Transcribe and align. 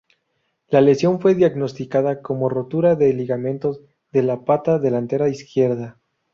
La 0.69 0.81
lesión 0.81 1.21
fue 1.21 1.35
diagnosticada 1.35 2.23
como 2.23 2.49
rotura 2.49 2.95
de 2.95 3.13
ligamentos 3.13 3.81
de 4.11 4.23
la 4.23 4.45
pata 4.45 4.79
delantera 4.79 5.29
izquierda. 5.29 5.99